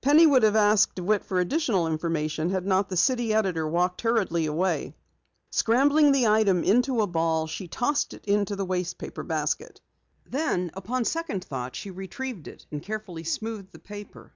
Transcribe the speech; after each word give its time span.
Penny 0.00 0.26
would 0.26 0.42
have 0.42 0.56
asked 0.56 0.94
DeWitt 0.94 1.22
for 1.22 1.38
additional 1.38 1.86
information 1.86 2.48
had 2.48 2.64
not 2.64 2.88
the 2.88 2.96
city 2.96 3.34
editor 3.34 3.68
walked 3.68 4.00
hurriedly 4.00 4.46
away. 4.46 4.94
Scrambling 5.52 6.12
the 6.12 6.28
item 6.28 6.64
into 6.64 7.02
a 7.02 7.06
ball, 7.06 7.46
she 7.46 7.68
tossed 7.68 8.14
it 8.14 8.24
into 8.24 8.56
the 8.56 8.64
waste 8.64 8.96
paper 8.96 9.22
basket. 9.22 9.82
Then 10.24 10.70
upon 10.72 11.04
second 11.04 11.44
thought 11.44 11.76
she 11.76 11.90
retrieved 11.90 12.48
it 12.48 12.64
and 12.72 12.82
carefully 12.82 13.24
smoothed 13.24 13.72
the 13.72 13.78
paper. 13.78 14.32